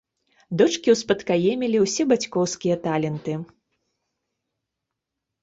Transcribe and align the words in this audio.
Дочкі 0.61 0.89
ўспадкаемілі 0.95 1.77
ўсе 1.83 2.03
бацькоўскія 2.13 2.79
таленты. 2.87 3.37